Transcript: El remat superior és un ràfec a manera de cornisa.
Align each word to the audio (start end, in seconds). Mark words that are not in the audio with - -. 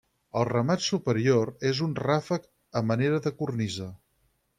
El 0.39 0.45
remat 0.47 0.83
superior 0.85 1.51
és 1.71 1.81
un 1.87 1.93
ràfec 1.99 2.47
a 2.81 2.83
manera 2.93 3.21
de 3.27 3.33
cornisa. 3.43 3.91